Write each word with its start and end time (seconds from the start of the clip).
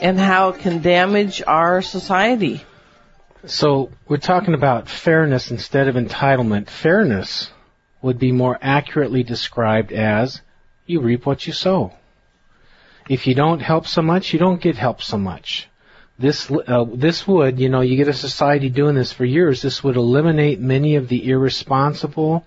and 0.00 0.20
how 0.20 0.50
it 0.50 0.60
can 0.60 0.82
damage 0.82 1.42
our 1.44 1.82
society. 1.82 2.62
So 3.44 3.90
we're 4.06 4.18
talking 4.18 4.54
about 4.54 4.88
fairness 4.88 5.50
instead 5.50 5.88
of 5.88 5.96
entitlement. 5.96 6.70
Fairness 6.70 7.50
would 8.02 8.20
be 8.20 8.30
more 8.30 8.56
accurately 8.62 9.24
described 9.24 9.90
as 9.92 10.40
you 10.86 11.00
reap 11.00 11.26
what 11.26 11.44
you 11.44 11.52
sow. 11.52 11.92
If 13.08 13.26
you 13.26 13.34
don't 13.34 13.58
help 13.60 13.88
so 13.88 14.00
much, 14.00 14.32
you 14.32 14.38
don't 14.38 14.60
get 14.60 14.76
help 14.76 15.02
so 15.02 15.18
much. 15.18 15.68
This 16.18 16.50
uh, 16.50 16.84
this 16.92 17.26
would, 17.26 17.58
you 17.58 17.68
know, 17.68 17.80
you 17.80 17.96
get 17.96 18.08
a 18.08 18.12
society 18.12 18.68
doing 18.68 18.94
this 18.94 19.12
for 19.12 19.24
years. 19.24 19.62
This 19.62 19.82
would 19.82 19.96
eliminate 19.96 20.60
many 20.60 20.96
of 20.96 21.08
the 21.08 21.28
irresponsible, 21.28 22.44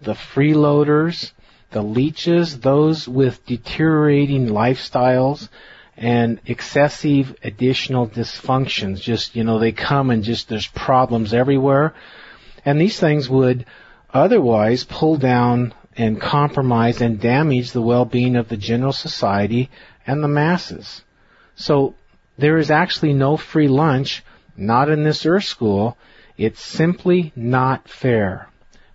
the 0.00 0.12
freeloaders, 0.12 1.32
the 1.70 1.82
leeches, 1.82 2.60
those 2.60 3.08
with 3.08 3.44
deteriorating 3.46 4.48
lifestyles 4.48 5.48
and 5.96 6.40
excessive 6.46 7.34
additional 7.42 8.08
dysfunctions. 8.08 9.00
Just, 9.00 9.34
you 9.34 9.42
know, 9.42 9.58
they 9.58 9.72
come 9.72 10.10
and 10.10 10.22
just 10.22 10.48
there's 10.48 10.68
problems 10.68 11.34
everywhere. 11.34 11.94
And 12.64 12.80
these 12.80 13.00
things 13.00 13.28
would 13.28 13.66
otherwise 14.12 14.84
pull 14.84 15.16
down 15.16 15.74
and 15.96 16.20
compromise 16.20 17.00
and 17.00 17.20
damage 17.20 17.72
the 17.72 17.82
well-being 17.82 18.36
of 18.36 18.48
the 18.48 18.56
general 18.56 18.92
society 18.92 19.70
and 20.06 20.22
the 20.22 20.28
masses. 20.28 21.02
So 21.56 21.94
there 22.38 22.56
is 22.56 22.70
actually 22.70 23.12
no 23.12 23.36
free 23.36 23.68
lunch, 23.68 24.24
not 24.56 24.88
in 24.88 25.02
this 25.02 25.26
Earth 25.26 25.44
School. 25.44 25.98
It's 26.36 26.60
simply 26.60 27.32
not 27.34 27.88
fair. 27.88 28.48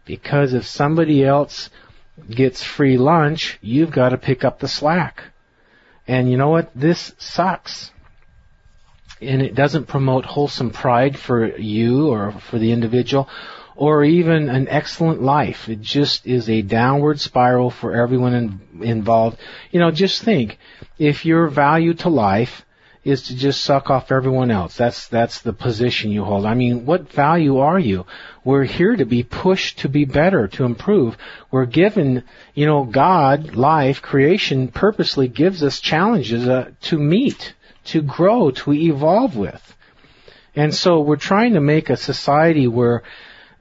Because 0.06 0.54
if 0.54 0.66
somebody 0.66 1.26
else 1.26 1.70
gets 2.30 2.64
free 2.64 2.98
lunch, 2.98 3.60
you've 3.62 3.92
got 3.92 4.10
to 4.10 4.18
pick 4.18 4.46
up 4.46 4.60
the 4.60 4.68
slack. 4.68 5.24
And 6.08 6.32
you 6.32 6.38
know 6.38 6.50
what? 6.50 6.72
This 6.74 7.14
sucks. 7.18 7.92
And 9.22 9.42
it 9.42 9.56
doesn't 9.56 9.88
promote 9.88 10.26
wholesome 10.26 10.72
pride 10.72 11.18
for 11.18 11.58
you 11.58 12.08
or 12.08 12.32
for 12.32 12.60
the 12.60 12.72
individual 12.72 13.30
or 13.76 14.04
even 14.04 14.50
an 14.50 14.68
excellent 14.70 15.22
life. 15.22 15.68
It 15.68 15.82
just 15.82 16.28
is 16.28 16.50
a 16.50 16.62
downward 16.62 17.20
spiral 17.20 17.70
for 17.70 17.94
everyone 17.94 18.34
in, 18.34 18.84
involved. 18.84 19.38
You 19.72 19.80
know, 19.80 19.92
just 19.92 20.22
think, 20.22 20.60
if 21.00 21.26
your 21.26 21.48
value 21.48 21.94
to 21.96 22.10
life 22.10 22.66
is 23.04 23.24
to 23.24 23.36
just 23.36 23.64
suck 23.64 23.90
off 23.90 24.12
everyone 24.12 24.50
else. 24.50 24.78
That's 24.78 25.08
that's 25.08 25.42
the 25.42 25.54
position 25.54 26.12
you 26.12 26.24
hold. 26.24 26.46
I 26.46 26.54
mean, 26.54 26.86
what 26.86 27.12
value 27.12 27.58
are 27.58 27.80
you? 27.80 28.06
We're 28.44 28.64
here 28.64 28.96
to 28.96 29.06
be 29.06 29.24
pushed 29.24 29.80
to 29.80 29.90
be 29.90 30.06
better, 30.06 30.48
to 30.50 30.64
improve. 30.64 31.18
We're 31.52 31.66
given, 31.66 32.24
you 32.54 32.66
know, 32.66 32.86
God, 32.86 33.56
life, 33.56 34.02
creation 34.02 34.70
purposely 34.70 35.28
gives 35.28 35.64
us 35.64 35.80
challenges 35.80 36.48
uh, 36.48 36.72
to 36.84 36.98
meet, 36.98 37.54
to 37.86 38.02
grow, 38.02 38.52
to 38.52 38.74
evolve 38.74 39.36
with. 39.36 39.76
And 40.56 40.74
so 40.74 41.02
we're 41.02 41.16
trying 41.16 41.54
to 41.54 41.62
make 41.62 41.90
a 41.90 41.98
society 41.98 42.68
where 42.68 43.04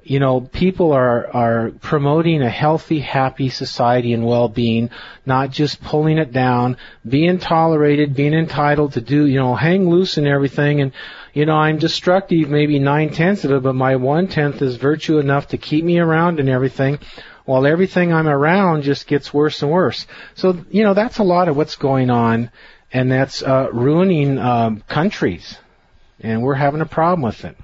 you 0.05 0.19
know, 0.19 0.41
people 0.41 0.93
are, 0.93 1.29
are 1.35 1.71
promoting 1.81 2.43
a 2.43 2.51
healthy, 2.51 3.01
happy 3.01 3.49
society 3.49 4.13
and 4.13 4.27
well-being, 4.27 4.91
not 5.25 5.51
just 5.51 5.83
pulling 5.83 6.19
it 6.19 6.33
down, 6.33 6.77
being 7.09 7.39
tolerated, 7.39 8.15
being 8.15 8.35
entitled 8.35 8.95
to 8.95 9.01
do, 9.01 9.27
you 9.27 9.39
know, 9.39 9.55
hang 9.55 9.89
loose 9.89 10.17
and 10.17 10.27
everything. 10.27 10.81
And, 10.81 10.93
you 11.33 11.47
know, 11.47 11.55
I'm 11.55 11.79
destructive 11.79 12.49
maybe 12.49 12.79
nine 12.79 13.11
tenths 13.11 13.45
of 13.45 13.53
it, 13.53 13.63
but 13.63 13.75
my 13.75 13.97
one 13.97 14.27
tenth 14.29 14.61
is 14.61 14.77
virtue 14.77 15.19
enough 15.19 15.49
to 15.49 15.59
keep 15.59 15.85
me 15.85 15.99
around 15.99 16.41
and 16.41 16.49
everything, 16.49 16.99
while 17.45 17.67
everything 17.67 18.13
I'm 18.13 18.29
around 18.29 18.83
just 18.83 19.07
gets 19.07 19.33
worse 19.33 19.63
and 19.63 19.71
worse. 19.71 20.07
So, 20.35 20.65
you 20.71 20.83
know, 20.83 20.95
that's 20.95 21.19
a 21.19 21.25
lot 21.25 21.49
of 21.49 21.57
what's 21.57 21.77
going 21.77 22.11
on, 22.11 22.51
and 22.93 23.11
that's 23.11 23.43
uh, 23.43 23.69
ruining 23.73 24.39
um, 24.39 24.83
countries. 24.89 25.57
And 26.21 26.43
we're 26.43 26.55
having 26.55 26.81
a 26.81 26.87
problem 26.87 27.23
with 27.23 27.45
it. 27.45 27.57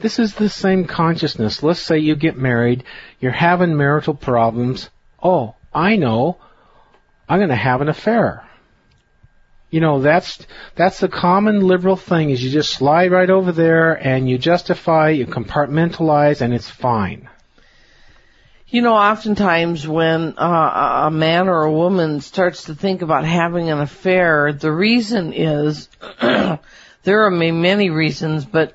This 0.00 0.18
is 0.18 0.34
the 0.34 0.48
same 0.48 0.86
consciousness. 0.86 1.62
Let's 1.62 1.80
say 1.80 1.98
you 1.98 2.14
get 2.14 2.36
married, 2.36 2.84
you're 3.20 3.32
having 3.32 3.76
marital 3.76 4.14
problems. 4.14 4.90
Oh, 5.22 5.54
I 5.74 5.96
know. 5.96 6.38
I'm 7.28 7.38
going 7.38 7.48
to 7.50 7.56
have 7.56 7.80
an 7.80 7.88
affair. 7.88 8.44
You 9.70 9.80
know, 9.80 10.00
that's, 10.00 10.46
that's 10.76 11.00
the 11.00 11.08
common 11.08 11.60
liberal 11.60 11.96
thing 11.96 12.30
is 12.30 12.42
you 12.42 12.50
just 12.50 12.72
slide 12.72 13.10
right 13.10 13.28
over 13.28 13.52
there 13.52 13.92
and 13.92 14.28
you 14.28 14.38
justify, 14.38 15.10
you 15.10 15.26
compartmentalize 15.26 16.40
and 16.40 16.54
it's 16.54 16.70
fine. 16.70 17.28
You 18.68 18.82
know, 18.82 18.94
oftentimes 18.94 19.86
when 19.88 20.34
uh, 20.38 21.06
a 21.06 21.10
man 21.10 21.48
or 21.48 21.64
a 21.64 21.72
woman 21.72 22.20
starts 22.20 22.64
to 22.64 22.74
think 22.74 23.02
about 23.02 23.24
having 23.24 23.70
an 23.70 23.80
affair, 23.80 24.52
the 24.52 24.72
reason 24.72 25.32
is, 25.32 25.88
there 26.20 26.58
are 27.06 27.30
many 27.30 27.90
reasons, 27.90 28.44
but 28.44 28.74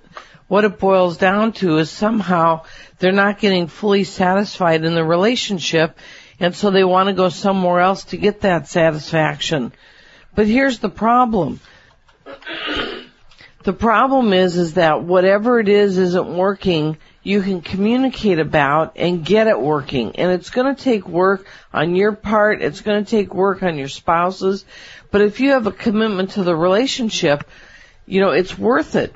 what 0.53 0.65
it 0.65 0.77
boils 0.77 1.17
down 1.17 1.51
to 1.51 1.79
is 1.79 1.89
somehow 1.89 2.63
they're 2.99 3.11
not 3.11 3.39
getting 3.39 3.65
fully 3.65 4.03
satisfied 4.03 4.85
in 4.85 4.93
the 4.93 5.03
relationship 5.03 5.97
and 6.39 6.55
so 6.55 6.69
they 6.69 6.83
want 6.83 7.07
to 7.07 7.13
go 7.13 7.29
somewhere 7.29 7.79
else 7.79 8.03
to 8.03 8.17
get 8.17 8.41
that 8.41 8.67
satisfaction. 8.67 9.73
But 10.35 10.45
here's 10.45 10.77
the 10.77 10.91
problem. 10.91 11.59
The 13.63 13.73
problem 13.73 14.31
is, 14.31 14.55
is 14.55 14.75
that 14.75 15.01
whatever 15.01 15.59
it 15.59 15.69
is 15.69 15.97
isn't 15.97 16.37
working, 16.37 16.97
you 17.23 17.41
can 17.41 17.61
communicate 17.61 18.37
about 18.37 18.95
and 18.95 19.25
get 19.25 19.47
it 19.47 19.59
working. 19.59 20.17
And 20.17 20.33
it's 20.33 20.51
to 20.51 20.75
take 20.75 21.07
work 21.07 21.47
on 21.73 21.95
your 21.95 22.11
part. 22.11 22.61
It's 22.61 22.81
to 22.81 23.03
take 23.05 23.33
work 23.33 23.63
on 23.63 23.79
your 23.79 23.87
spouses. 23.87 24.65
But 25.09 25.21
if 25.21 25.39
you 25.39 25.53
have 25.53 25.65
a 25.65 25.71
commitment 25.71 26.33
to 26.33 26.43
the 26.43 26.55
relationship, 26.55 27.43
you 28.05 28.21
know, 28.21 28.29
it's 28.29 28.55
worth 28.55 28.95
it. 28.95 29.15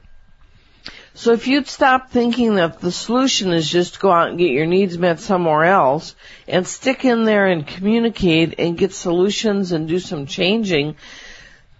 So 1.17 1.33
if 1.33 1.47
you'd 1.47 1.67
stop 1.67 2.11
thinking 2.11 2.55
that 2.55 2.79
the 2.79 2.91
solution 2.91 3.51
is 3.51 3.67
just 3.67 3.99
go 3.99 4.11
out 4.11 4.29
and 4.29 4.37
get 4.37 4.51
your 4.51 4.67
needs 4.67 4.99
met 4.99 5.19
somewhere 5.19 5.63
else 5.63 6.15
and 6.47 6.67
stick 6.67 7.05
in 7.05 7.23
there 7.23 7.47
and 7.47 7.65
communicate 7.65 8.59
and 8.59 8.77
get 8.77 8.93
solutions 8.93 9.71
and 9.71 9.87
do 9.87 9.97
some 9.97 10.27
changing, 10.27 10.95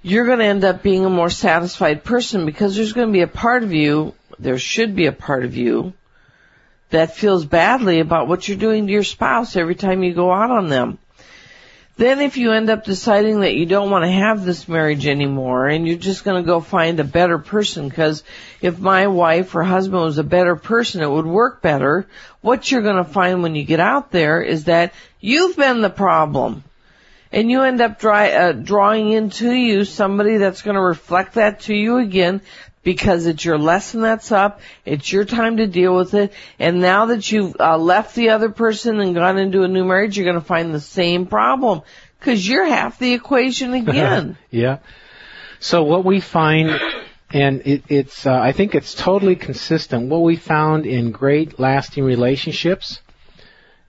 you're 0.02 0.26
going 0.26 0.40
to 0.40 0.46
end 0.46 0.66
up 0.66 0.82
being 0.82 1.06
a 1.06 1.10
more 1.12 1.30
satisfied 1.30 2.04
person 2.04 2.48
because 2.48 2.76
there's 2.76 2.94
going 2.94 3.10
to 3.10 3.14
be 3.14 3.22
a 3.22 3.28
part 3.28 3.62
of 3.62 3.74
you, 3.74 4.16
there 4.40 4.58
should 4.58 4.96
be 4.96 5.06
a 5.06 5.12
part 5.12 5.46
of 5.46 5.56
you 5.56 5.94
that 6.90 7.16
feels 7.16 7.46
badly 7.46 8.00
about 8.00 8.28
what 8.28 8.48
you're 8.48 8.58
doing 8.58 8.88
to 8.88 8.94
your 8.94 9.04
spouse 9.04 9.56
every 9.56 9.76
time 9.76 10.02
you 10.02 10.16
go 10.16 10.32
out 10.32 10.50
on 10.50 10.68
them. 10.68 10.98
Then 11.98 12.22
if 12.22 12.38
you 12.38 12.52
end 12.52 12.70
up 12.70 12.84
deciding 12.84 13.40
that 13.40 13.56
you 13.56 13.66
don't 13.66 13.90
want 13.90 14.06
to 14.06 14.12
have 14.12 14.46
this 14.46 14.68
marriage 14.68 15.08
anymore 15.08 15.68
and 15.68 15.88
you're 15.88 15.98
just 15.98 16.24
going 16.24 16.42
to 16.42 16.46
go 16.46 16.60
find 16.60 17.00
a 17.00 17.04
better 17.04 17.40
person 17.40 17.90
because 17.90 18.24
if 18.62 18.78
my 18.78 19.08
wife 19.08 19.56
or 19.56 19.64
husband 19.64 20.04
was 20.04 20.20
a 20.20 20.24
better 20.24 20.56
person 20.56 21.02
it 21.02 21.10
would 21.10 21.26
work 21.26 21.64
better, 21.64 22.06
what 22.42 22.72
you're 22.72 22.84
going 22.84 23.04
to 23.04 23.12
find 23.12 23.42
when 23.42 23.56
you 23.56 23.64
get 23.64 23.80
out 23.80 24.12
there 24.12 24.44
is 24.44 24.66
that 24.66 24.94
you've 25.20 25.58
been 25.58 25.82
the 25.82 25.90
problem. 25.90 26.64
And 27.32 27.50
you 27.50 27.64
end 27.64 27.82
up 27.82 28.00
dry, 28.00 28.32
uh, 28.32 28.52
drawing 28.52 29.12
into 29.12 29.52
you 29.52 29.84
somebody 29.84 30.38
that's 30.38 30.62
going 30.62 30.76
to 30.76 30.82
reflect 30.82 31.34
that 31.34 31.62
to 31.62 31.76
you 31.76 31.98
again 31.98 32.42
because 32.88 33.26
it's 33.26 33.44
your 33.44 33.58
lesson 33.58 34.00
that's 34.00 34.32
up. 34.32 34.62
It's 34.86 35.12
your 35.12 35.26
time 35.26 35.58
to 35.58 35.68
deal 35.68 35.94
with 35.94 36.14
it. 36.14 36.32
And 36.58 36.80
now 36.80 37.08
that 37.08 37.30
you've 37.30 37.54
uh, 37.60 37.78
left 37.78 38.16
the 38.16 38.30
other 38.30 38.48
person 38.48 39.02
and 39.02 39.14
gone 39.14 39.38
into 39.38 39.64
a 39.64 39.68
new 39.68 39.84
marriage, 39.84 40.18
you're 40.18 40.24
going 40.24 40.40
to 40.40 40.48
find 40.48 40.74
the 40.74 40.80
same 40.80 41.26
problem 41.26 41.82
because 42.18 42.48
you're 42.48 42.66
half 42.66 42.98
the 42.98 43.12
equation 43.12 43.74
again. 43.82 44.38
yeah. 44.52 44.78
So 45.60 45.84
what 45.84 46.06
we 46.06 46.22
find, 46.22 46.80
and 47.30 47.60
it, 47.68 47.84
it's, 47.90 48.26
uh, 48.26 48.40
I 48.40 48.54
think 48.54 48.74
it's 48.74 48.94
totally 48.94 49.36
consistent. 49.36 50.08
What 50.08 50.22
we 50.22 50.38
found 50.38 50.86
in 50.86 51.12
great 51.12 51.60
lasting 51.60 52.06
relationships 52.06 53.02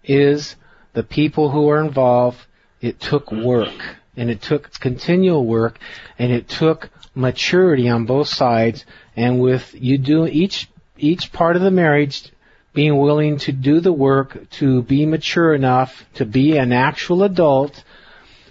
is 0.02 0.56
the 0.94 1.05
people 1.05 1.50
who 1.50 1.70
are 1.70 1.84
involved. 1.84 2.44
It 2.81 2.99
took 2.99 3.31
work, 3.31 3.96
and 4.19 4.31
it 4.31 4.43
took 4.43 4.70
continual 4.81 5.44
work, 5.44 5.79
and 6.19 6.32
it 6.32 6.49
took 6.49 6.91
maturity 7.15 7.88
on 7.88 8.05
both 8.05 8.29
sides 8.29 8.85
and 9.17 9.41
with 9.41 9.75
you 9.75 9.99
do 9.99 10.26
each 10.26 10.69
each 10.97 11.32
part 11.32 11.56
of 11.56 11.62
the 11.62 11.70
marriage 11.70 12.31
being 12.75 12.97
willing 12.97 13.38
to 13.38 13.50
do 13.50 13.81
the 13.81 13.93
work 13.93 14.49
to 14.50 14.82
be 14.82 15.05
mature 15.05 15.53
enough 15.53 16.05
to 16.15 16.25
be 16.25 16.56
an 16.56 16.73
actual 16.73 17.25
adult 17.25 17.82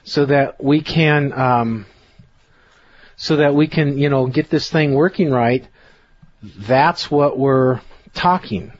so 0.03 0.25
that 0.25 0.61
we 0.61 0.81
can 0.81 1.31
um, 1.31 1.85
so 3.15 3.37
that 3.37 3.55
we 3.55 3.67
can 3.67 3.97
you 3.97 4.09
know 4.09 4.27
get 4.27 4.49
this 4.49 4.69
thing 4.69 4.93
working 4.93 5.31
right 5.31 5.65
that's 6.41 7.09
what 7.09 7.37
we're 7.37 7.81
talking. 8.13 8.71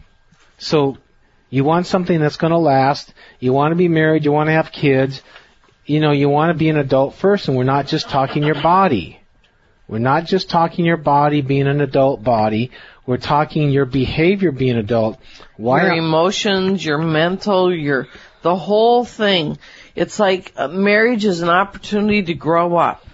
So 0.57 0.97
you 1.49 1.63
want 1.63 1.87
something 1.87 2.19
that's 2.19 2.37
going 2.37 2.51
to 2.51 2.57
last. 2.57 3.13
You 3.39 3.53
want 3.53 3.71
to 3.71 3.75
be 3.75 3.87
married. 3.87 4.25
You 4.25 4.31
want 4.31 4.47
to 4.47 4.53
have 4.53 4.71
kids 4.71 5.21
you 5.87 5.99
know 5.99 6.11
you 6.11 6.29
want 6.29 6.51
to 6.51 6.53
be 6.53 6.69
an 6.69 6.77
adult 6.77 7.15
first 7.15 7.47
and 7.47 7.57
we're 7.57 7.63
not 7.63 7.87
just 7.87 8.09
talking 8.09 8.43
your 8.43 8.61
body 8.61 9.19
We're 9.87 9.99
not 9.99 10.25
just 10.25 10.49
talking 10.49 10.85
your 10.85 10.97
body 10.97 11.41
being 11.41 11.67
an 11.67 11.79
adult 11.79 12.21
body. 12.21 12.71
We're 13.05 13.17
talking 13.17 13.69
your 13.69 13.85
behavior 13.85 14.51
being 14.51 14.75
adult. 14.75 15.17
Why 15.55 15.83
your 15.83 15.93
emotions, 15.93 16.83
your 16.83 16.97
mental, 16.97 17.73
your 17.73 18.09
the 18.41 18.55
whole 18.55 19.05
thing. 19.05 19.57
It's 19.95 20.19
like 20.19 20.51
uh, 20.57 20.67
marriage 20.67 21.23
is 21.23 21.41
an 21.41 21.49
opportunity 21.49 22.23
to 22.23 22.33
grow 22.33 22.75
up. 22.75 23.05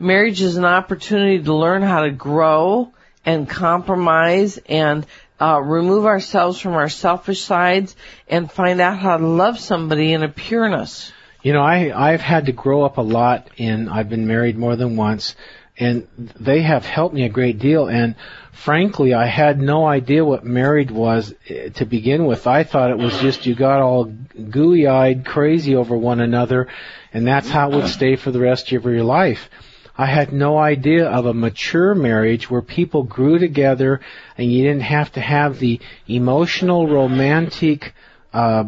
Marriage 0.00 0.42
is 0.42 0.56
an 0.56 0.64
opportunity 0.64 1.42
to 1.42 1.54
learn 1.54 1.82
how 1.82 2.02
to 2.02 2.10
grow 2.10 2.92
and 3.24 3.48
compromise 3.48 4.58
and 4.68 5.06
uh, 5.40 5.60
remove 5.62 6.04
ourselves 6.04 6.58
from 6.58 6.74
our 6.74 6.88
selfish 6.88 7.42
sides 7.42 7.94
and 8.28 8.50
find 8.50 8.80
out 8.80 8.98
how 8.98 9.16
to 9.16 9.26
love 9.26 9.60
somebody 9.60 10.12
in 10.12 10.24
a 10.24 10.28
pureness. 10.28 11.12
You 11.42 11.52
know, 11.52 11.62
I 11.62 12.12
I've 12.12 12.20
had 12.20 12.46
to 12.46 12.52
grow 12.52 12.84
up 12.84 12.98
a 12.98 13.02
lot 13.02 13.50
in 13.56 13.88
I've 13.88 14.08
been 14.08 14.26
married 14.26 14.58
more 14.58 14.76
than 14.76 14.96
once 14.96 15.36
and 15.78 16.08
they 16.16 16.62
have 16.62 16.84
helped 16.84 17.14
me 17.14 17.24
a 17.24 17.28
great 17.28 17.60
deal 17.60 17.86
and 17.86 18.16
frankly 18.52 19.14
I 19.14 19.26
had 19.26 19.60
no 19.60 19.86
idea 19.86 20.24
what 20.24 20.44
married 20.44 20.90
was 20.90 21.32
eh, 21.48 21.68
to 21.70 21.84
begin 21.84 22.26
with. 22.26 22.48
I 22.48 22.64
thought 22.64 22.90
it 22.90 22.98
was 22.98 23.16
just 23.20 23.46
you 23.46 23.54
got 23.54 23.80
all 23.80 24.04
gooey 24.04 24.88
eyed 24.88 25.24
crazy 25.24 25.76
over 25.76 25.96
one 25.96 26.20
another 26.20 26.66
and 27.12 27.26
that's 27.26 27.48
how 27.48 27.70
it 27.70 27.76
would 27.76 27.88
stay 27.88 28.16
for 28.16 28.32
the 28.32 28.40
rest 28.40 28.72
of 28.72 28.84
your 28.84 29.04
life. 29.04 29.48
I 29.96 30.06
had 30.06 30.32
no 30.32 30.58
idea 30.58 31.08
of 31.08 31.26
a 31.26 31.34
mature 31.34 31.94
marriage 31.94 32.50
where 32.50 32.62
people 32.62 33.02
grew 33.02 33.38
together 33.38 34.00
and 34.36 34.52
you 34.52 34.62
didn't 34.62 34.82
have 34.82 35.12
to 35.12 35.20
have 35.20 35.58
the 35.58 35.80
emotional, 36.06 36.86
romantic, 36.86 37.94
uh, 38.32 38.64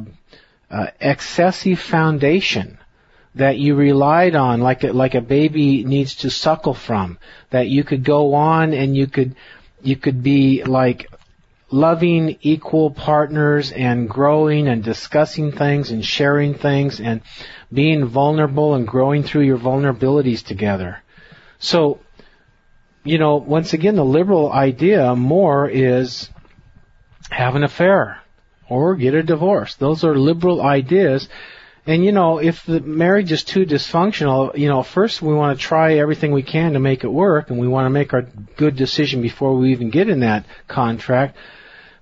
uh, 0.70 0.86
excessive 1.00 1.80
foundation 1.80 2.78
that 3.34 3.58
you 3.58 3.74
relied 3.74 4.34
on, 4.34 4.60
like 4.60 4.84
a, 4.84 4.92
like 4.92 5.14
a 5.14 5.20
baby 5.20 5.84
needs 5.84 6.16
to 6.16 6.30
suckle 6.30 6.74
from. 6.74 7.18
That 7.50 7.68
you 7.68 7.84
could 7.84 8.04
go 8.04 8.34
on 8.34 8.72
and 8.72 8.96
you 8.96 9.06
could 9.06 9.36
you 9.82 9.96
could 9.96 10.22
be 10.22 10.64
like 10.64 11.08
loving 11.70 12.36
equal 12.42 12.90
partners 12.90 13.70
and 13.70 14.08
growing 14.08 14.68
and 14.68 14.82
discussing 14.82 15.52
things 15.52 15.90
and 15.90 16.04
sharing 16.04 16.54
things 16.54 17.00
and 17.00 17.22
being 17.72 18.06
vulnerable 18.06 18.74
and 18.74 18.86
growing 18.86 19.22
through 19.22 19.42
your 19.42 19.58
vulnerabilities 19.58 20.44
together. 20.44 21.00
So, 21.60 22.00
you 23.04 23.18
know, 23.18 23.36
once 23.36 23.72
again, 23.72 23.94
the 23.94 24.04
liberal 24.04 24.52
idea 24.52 25.14
more 25.14 25.68
is 25.68 26.28
have 27.30 27.54
an 27.54 27.62
affair 27.62 28.20
or 28.70 28.94
get 28.94 29.14
a 29.14 29.22
divorce. 29.22 29.74
Those 29.74 30.04
are 30.04 30.16
liberal 30.16 30.62
ideas. 30.62 31.28
And 31.86 32.04
you 32.04 32.12
know, 32.12 32.38
if 32.38 32.64
the 32.64 32.80
marriage 32.80 33.32
is 33.32 33.42
too 33.42 33.66
dysfunctional, 33.66 34.56
you 34.56 34.68
know, 34.68 34.82
first 34.82 35.20
we 35.20 35.34
want 35.34 35.58
to 35.58 35.62
try 35.62 35.94
everything 35.94 36.32
we 36.32 36.42
can 36.42 36.74
to 36.74 36.78
make 36.78 37.04
it 37.04 37.08
work 37.08 37.50
and 37.50 37.58
we 37.58 37.68
want 37.68 37.86
to 37.86 37.90
make 37.90 38.14
our 38.14 38.22
good 38.56 38.76
decision 38.76 39.20
before 39.20 39.56
we 39.56 39.72
even 39.72 39.90
get 39.90 40.08
in 40.08 40.20
that 40.20 40.46
contract. 40.68 41.36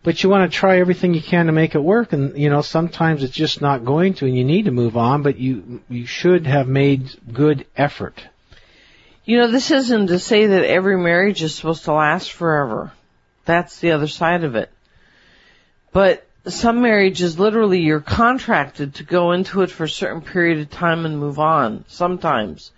But 0.03 0.23
you 0.23 0.31
want 0.31 0.51
to 0.51 0.57
try 0.57 0.79
everything 0.79 1.15
you 1.15 1.23
can 1.23 1.47
to 1.47 1.53
make 1.53 1.75
it 1.75 1.81
work 1.81 2.13
and 2.13 2.37
you 2.37 2.51
know, 2.51 2.61
sometimes 2.61 3.23
it's 3.23 3.35
just 3.35 3.61
not 3.63 3.85
going 3.85 4.15
to 4.15 4.27
and 4.27 4.37
you 4.37 4.45
need 4.45 4.67
to 4.67 4.71
move 4.71 4.97
on, 4.97 5.23
but 5.23 5.39
you 5.39 5.81
you 5.89 6.07
should 6.07 6.47
have 6.47 6.69
made 6.69 7.09
good 7.33 7.67
effort. 7.77 8.23
You 9.25 9.39
know, 9.39 9.51
this 9.51 9.71
isn't 9.71 10.09
to 10.09 10.19
say 10.19 10.47
that 10.47 10.65
every 10.65 10.99
marriage 10.99 11.43
is 11.43 11.55
supposed 11.55 11.85
to 11.85 11.93
last 11.93 12.33
forever. 12.33 12.93
That's 13.45 13.81
the 13.81 13.93
other 13.93 14.09
side 14.09 14.45
of 14.45 14.55
it. 14.55 14.71
But 15.93 16.28
some 16.49 16.83
marriages, 16.83 17.39
literally, 17.39 17.81
you're 17.81 18.01
contracted 18.01 18.95
to 18.97 19.05
go 19.05 19.33
into 19.33 19.63
it 19.63 19.71
for 19.71 19.85
a 19.85 19.89
certain 19.89 20.23
period 20.23 20.59
of 20.59 20.71
time 20.71 21.07
and 21.07 21.19
move 21.19 21.39
on, 21.39 21.85
sometimes. 21.89 22.73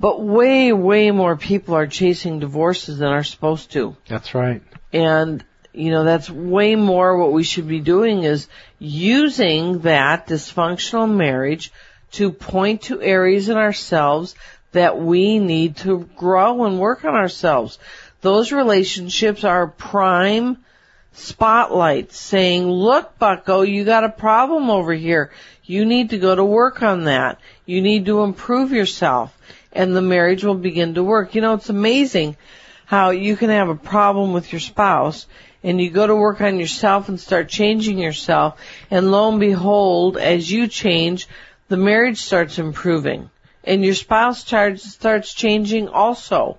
But 0.00 0.22
way, 0.22 0.72
way 0.72 1.10
more 1.10 1.36
people 1.36 1.74
are 1.74 1.86
chasing 1.86 2.38
divorces 2.38 2.98
than 2.98 3.08
are 3.08 3.24
supposed 3.24 3.72
to. 3.72 3.96
That's 4.06 4.34
right. 4.34 4.62
And, 4.92 5.44
you 5.72 5.90
know, 5.90 6.04
that's 6.04 6.30
way 6.30 6.76
more 6.76 7.16
what 7.16 7.32
we 7.32 7.42
should 7.42 7.66
be 7.66 7.80
doing 7.80 8.22
is 8.22 8.48
using 8.78 9.80
that 9.80 10.28
dysfunctional 10.28 11.12
marriage 11.12 11.72
to 12.12 12.30
point 12.30 12.82
to 12.82 13.02
areas 13.02 13.48
in 13.48 13.56
ourselves 13.56 14.34
that 14.72 14.98
we 14.98 15.38
need 15.38 15.76
to 15.78 16.08
grow 16.16 16.64
and 16.64 16.78
work 16.78 17.04
on 17.04 17.14
ourselves. 17.14 17.78
Those 18.20 18.52
relationships 18.52 19.44
are 19.44 19.66
prime 19.66 20.58
spotlights 21.12 22.18
saying, 22.18 22.66
look, 22.66 23.18
Bucko, 23.18 23.62
you 23.62 23.84
got 23.84 24.04
a 24.04 24.08
problem 24.08 24.70
over 24.70 24.92
here. 24.92 25.30
You 25.64 25.84
need 25.84 26.10
to 26.10 26.18
go 26.18 26.34
to 26.34 26.44
work 26.44 26.82
on 26.82 27.04
that. 27.04 27.38
You 27.66 27.80
need 27.82 28.06
to 28.06 28.22
improve 28.22 28.72
yourself 28.72 29.36
and 29.72 29.94
the 29.94 30.02
marriage 30.02 30.44
will 30.44 30.54
begin 30.54 30.94
to 30.94 31.04
work. 31.04 31.34
You 31.34 31.40
know, 31.40 31.54
it's 31.54 31.68
amazing 31.68 32.36
how 32.86 33.10
you 33.10 33.36
can 33.36 33.50
have 33.50 33.68
a 33.68 33.74
problem 33.74 34.32
with 34.32 34.52
your 34.52 34.60
spouse 34.60 35.26
and 35.62 35.80
you 35.80 35.90
go 35.90 36.06
to 36.06 36.14
work 36.14 36.40
on 36.40 36.58
yourself 36.58 37.08
and 37.08 37.20
start 37.20 37.48
changing 37.48 37.98
yourself 37.98 38.60
and 38.90 39.10
lo 39.10 39.30
and 39.30 39.40
behold, 39.40 40.16
as 40.16 40.50
you 40.50 40.68
change, 40.68 41.28
the 41.68 41.76
marriage 41.76 42.18
starts 42.18 42.58
improving 42.58 43.28
and 43.64 43.84
your 43.84 43.94
spouse 43.94 44.40
starts 44.40 44.82
starts 44.82 45.34
changing 45.34 45.88
also. 45.88 46.58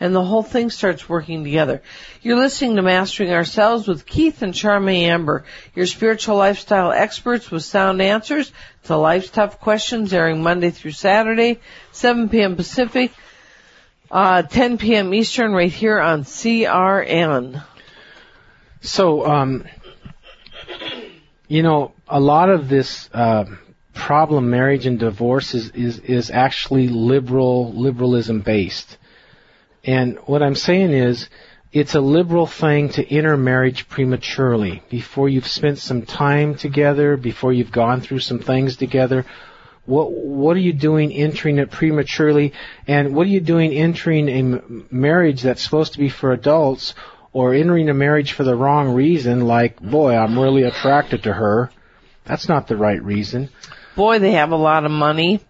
And 0.00 0.14
the 0.14 0.24
whole 0.24 0.42
thing 0.42 0.70
starts 0.70 1.08
working 1.10 1.44
together. 1.44 1.82
You're 2.22 2.38
listening 2.38 2.76
to 2.76 2.82
Mastering 2.82 3.32
Ourselves 3.32 3.86
with 3.86 4.06
Keith 4.06 4.40
and 4.40 4.54
Charmaine 4.54 5.02
Amber, 5.02 5.44
your 5.74 5.84
spiritual 5.84 6.36
lifestyle 6.36 6.90
experts 6.90 7.50
with 7.50 7.64
sound 7.64 8.00
answers 8.00 8.50
to 8.84 8.96
life's 8.96 9.28
tough 9.28 9.60
questions 9.60 10.14
airing 10.14 10.42
Monday 10.42 10.70
through 10.70 10.92
Saturday, 10.92 11.60
7 11.92 12.30
p.m. 12.30 12.56
Pacific, 12.56 13.12
uh, 14.10 14.40
10 14.40 14.78
p.m. 14.78 15.12
Eastern 15.12 15.52
right 15.52 15.70
here 15.70 16.00
on 16.00 16.24
CRN. 16.24 17.62
So, 18.80 19.26
um, 19.26 19.66
you 21.46 21.62
know, 21.62 21.92
a 22.08 22.18
lot 22.18 22.48
of 22.48 22.70
this, 22.70 23.10
uh, 23.12 23.44
problem 23.92 24.48
marriage 24.48 24.86
and 24.86 24.98
divorce 24.98 25.54
is, 25.54 25.70
is, 25.70 25.98
is 25.98 26.30
actually 26.30 26.88
liberal, 26.88 27.72
liberalism 27.74 28.40
based. 28.40 28.96
And 29.90 30.18
what 30.26 30.40
I'm 30.40 30.54
saying 30.54 30.92
is, 30.92 31.28
it's 31.72 31.96
a 31.96 32.00
liberal 32.00 32.46
thing 32.46 32.90
to 32.90 33.02
enter 33.12 33.36
marriage 33.36 33.88
prematurely, 33.88 34.82
before 34.88 35.28
you've 35.28 35.46
spent 35.48 35.78
some 35.78 36.02
time 36.02 36.54
together, 36.54 37.16
before 37.16 37.52
you've 37.52 37.72
gone 37.72 38.00
through 38.00 38.20
some 38.20 38.38
things 38.38 38.76
together. 38.76 39.24
What, 39.86 40.12
what 40.12 40.56
are 40.56 40.60
you 40.60 40.72
doing 40.72 41.12
entering 41.12 41.58
it 41.58 41.72
prematurely? 41.72 42.52
And 42.86 43.16
what 43.16 43.26
are 43.26 43.30
you 43.30 43.40
doing 43.40 43.72
entering 43.72 44.28
a 44.28 44.94
marriage 44.94 45.42
that's 45.42 45.62
supposed 45.62 45.94
to 45.94 45.98
be 45.98 46.08
for 46.08 46.32
adults 46.32 46.94
or 47.32 47.52
entering 47.52 47.88
a 47.88 47.94
marriage 47.94 48.32
for 48.32 48.44
the 48.44 48.54
wrong 48.54 48.94
reason, 48.94 49.46
like, 49.46 49.80
boy, 49.80 50.16
I'm 50.16 50.38
really 50.38 50.62
attracted 50.62 51.24
to 51.24 51.32
her. 51.32 51.70
That's 52.24 52.48
not 52.48 52.68
the 52.68 52.76
right 52.76 53.02
reason. 53.02 53.48
Boy, 53.96 54.20
they 54.20 54.32
have 54.32 54.52
a 54.52 54.56
lot 54.56 54.84
of 54.84 54.92
money. 54.92 55.40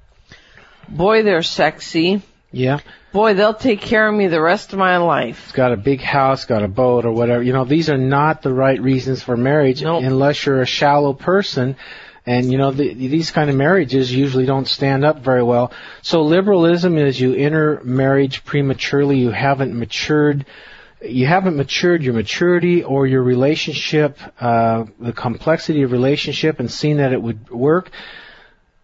Boy, 0.88 1.24
they're 1.24 1.42
sexy. 1.42 2.22
Yeah. 2.52 2.80
Boy, 3.12 3.34
they'll 3.34 3.54
take 3.54 3.80
care 3.80 4.08
of 4.08 4.14
me 4.14 4.26
the 4.26 4.40
rest 4.40 4.72
of 4.72 4.78
my 4.78 4.96
life. 4.98 5.40
It's 5.44 5.52
got 5.52 5.72
a 5.72 5.76
big 5.76 6.00
house, 6.00 6.44
got 6.44 6.62
a 6.62 6.68
boat 6.68 7.04
or 7.04 7.12
whatever. 7.12 7.42
You 7.42 7.52
know, 7.52 7.64
these 7.64 7.90
are 7.90 7.98
not 7.98 8.42
the 8.42 8.52
right 8.52 8.80
reasons 8.80 9.22
for 9.22 9.36
marriage 9.36 9.82
nope. 9.82 10.02
unless 10.02 10.44
you're 10.44 10.60
a 10.60 10.66
shallow 10.66 11.12
person. 11.12 11.76
And 12.26 12.50
you 12.50 12.58
know, 12.58 12.70
the, 12.70 12.92
these 12.92 13.30
kind 13.30 13.50
of 13.50 13.56
marriages 13.56 14.12
usually 14.12 14.46
don't 14.46 14.68
stand 14.68 15.04
up 15.04 15.20
very 15.20 15.42
well. 15.42 15.72
So 16.02 16.22
liberalism 16.22 16.98
is 16.98 17.20
you 17.20 17.34
enter 17.34 17.80
marriage 17.82 18.44
prematurely, 18.44 19.18
you 19.18 19.30
haven't 19.30 19.76
matured 19.76 20.44
you 21.02 21.26
haven't 21.26 21.56
matured 21.56 22.02
your 22.02 22.14
maturity 22.14 22.84
or 22.84 23.06
your 23.06 23.22
relationship, 23.22 24.18
uh, 24.38 24.84
the 24.98 25.12
complexity 25.12 25.82
of 25.82 25.92
relationship 25.92 26.60
and 26.60 26.70
seen 26.70 26.98
that 26.98 27.12
it 27.12 27.22
would 27.22 27.48
work. 27.50 27.90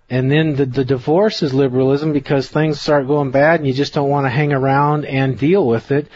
And 0.08 0.30
then 0.30 0.54
the, 0.54 0.66
the 0.66 0.84
divorce 0.84 1.42
is 1.42 1.52
liberalism 1.52 2.12
because 2.12 2.48
things 2.48 2.80
start 2.80 3.08
going 3.08 3.32
bad 3.32 3.60
and 3.60 3.66
you 3.66 3.74
just 3.74 3.94
don't 3.94 4.08
want 4.08 4.24
to 4.26 4.30
hang 4.30 4.52
around 4.52 5.04
and 5.04 5.38
deal 5.38 5.66
with 5.66 5.90
it. 5.90 6.08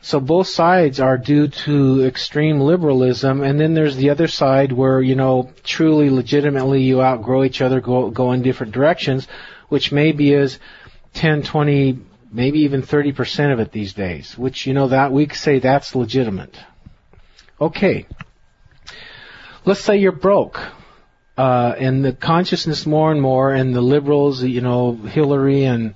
So 0.00 0.20
both 0.20 0.46
sides 0.46 1.00
are 1.00 1.18
due 1.18 1.48
to 1.48 2.04
extreme 2.04 2.60
liberalism, 2.60 3.42
and 3.42 3.58
then 3.58 3.74
there's 3.74 3.96
the 3.96 4.10
other 4.10 4.28
side 4.28 4.70
where 4.70 5.00
you 5.00 5.16
know 5.16 5.50
truly, 5.64 6.08
legitimately, 6.08 6.82
you 6.82 7.02
outgrow 7.02 7.42
each 7.42 7.60
other, 7.60 7.80
go 7.80 8.10
go 8.10 8.30
in 8.32 8.42
different 8.42 8.72
directions, 8.72 9.26
which 9.68 9.90
maybe 9.90 10.32
is 10.32 10.60
10, 11.14 11.42
20, 11.42 11.98
maybe 12.30 12.60
even 12.60 12.82
30% 12.82 13.52
of 13.52 13.58
it 13.58 13.72
these 13.72 13.92
days. 13.92 14.38
Which 14.38 14.66
you 14.66 14.72
know 14.72 14.88
that 14.88 15.10
we 15.10 15.28
say 15.30 15.58
that's 15.58 15.96
legitimate. 15.96 16.56
Okay, 17.60 18.06
let's 19.64 19.80
say 19.80 19.96
you're 19.96 20.12
broke 20.12 20.60
uh, 21.38 21.74
and 21.78 22.04
the 22.04 22.12
consciousness 22.12 22.84
more 22.84 23.12
and 23.12 23.22
more, 23.22 23.52
and 23.52 23.74
the 23.74 23.80
liberals, 23.80 24.42
you 24.42 24.60
know, 24.60 24.92
Hillary 24.94 25.64
and 25.64 25.94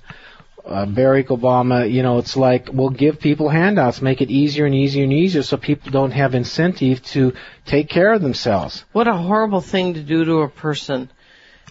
uh, 0.65 0.85
Barack 0.85 1.27
Obama, 1.27 1.91
you 1.91 2.01
know, 2.01 2.19
it's 2.19 2.37
like 2.37 2.69
we'll 2.71 2.89
give 2.89 3.19
people 3.19 3.49
handouts, 3.49 4.01
make 4.01 4.21
it 4.21 4.31
easier 4.31 4.65
and 4.65 4.73
easier 4.73 5.03
and 5.03 5.11
easier, 5.11 5.43
so 5.43 5.57
people 5.57 5.91
don't 5.91 6.11
have 6.11 6.33
incentive 6.33 7.03
to 7.03 7.33
take 7.65 7.89
care 7.89 8.13
of 8.13 8.21
themselves. 8.21 8.85
What 8.93 9.09
a 9.09 9.13
horrible 9.13 9.59
thing 9.59 9.95
to 9.95 10.01
do 10.01 10.23
to 10.23 10.35
a 10.43 10.47
person. 10.49 11.09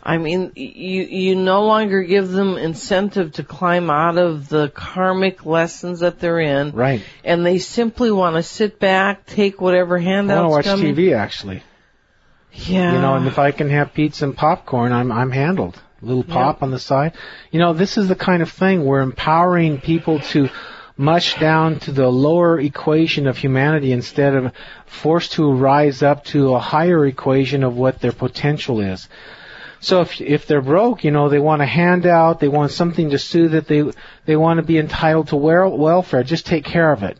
I 0.04 0.18
mean, 0.18 0.52
you 0.56 1.02
you 1.04 1.36
no 1.36 1.64
longer 1.64 2.02
give 2.02 2.28
them 2.28 2.58
incentive 2.58 3.32
to 3.34 3.44
climb 3.44 3.88
out 3.88 4.18
of 4.18 4.48
the 4.48 4.68
karmic 4.68 5.46
lessons 5.46 6.00
that 6.00 6.18
they're 6.18 6.40
in, 6.40 6.72
Right. 6.72 7.02
and 7.24 7.46
they 7.46 7.58
simply 7.58 8.10
want 8.10 8.36
to 8.36 8.42
sit 8.42 8.78
back, 8.80 9.24
take 9.26 9.60
whatever 9.60 9.96
handouts. 9.98 10.38
I 10.38 10.42
want 10.42 10.64
to 10.64 10.70
watch 10.70 10.78
coming. 10.80 10.94
TV 10.94 11.16
actually. 11.16 11.62
Yeah, 12.52 12.94
You 12.94 12.98
know, 13.00 13.14
and 13.14 13.26
if 13.26 13.38
I 13.38 13.50
can 13.50 13.70
have 13.70 13.94
pizza 13.94 14.24
and 14.24 14.36
popcorn, 14.36 14.92
I'm 14.92 15.10
I'm 15.10 15.30
handled. 15.30 15.80
A 16.02 16.04
little 16.04 16.24
pop 16.24 16.62
on 16.62 16.70
the 16.72 16.80
side. 16.80 17.12
You 17.52 17.60
know, 17.60 17.72
this 17.72 17.96
is 17.96 18.08
the 18.08 18.16
kind 18.16 18.42
of 18.42 18.50
thing 18.50 18.84
we're 18.84 19.00
empowering 19.00 19.80
people 19.80 20.18
to 20.18 20.48
mush 20.96 21.38
down 21.38 21.78
to 21.80 21.92
the 21.92 22.08
lower 22.08 22.60
equation 22.60 23.26
of 23.26 23.38
humanity 23.38 23.92
instead 23.92 24.34
of 24.34 24.52
forced 24.84 25.32
to 25.32 25.52
rise 25.52 26.02
up 26.02 26.24
to 26.24 26.54
a 26.54 26.58
higher 26.58 27.06
equation 27.06 27.62
of 27.62 27.76
what 27.76 28.00
their 28.00 28.12
potential 28.12 28.80
is. 28.80 29.08
So 29.80 30.00
if 30.00 30.20
if 30.20 30.46
they're 30.46 30.60
broke, 30.60 31.04
you 31.04 31.10
know, 31.10 31.28
they 31.28 31.40
want 31.40 31.62
a 31.62 31.66
handout, 31.66 32.40
they 32.40 32.48
want 32.48 32.70
something 32.72 33.10
to 33.10 33.18
soothe 33.18 33.54
it, 33.54 33.66
they 33.66 33.84
they 34.26 34.36
want 34.36 34.58
to 34.58 34.62
be 34.62 34.78
entitled 34.78 35.28
to 35.28 35.36
welfare. 35.36 36.22
Just 36.22 36.46
take 36.46 36.64
care 36.64 36.92
of 36.92 37.02
it. 37.02 37.18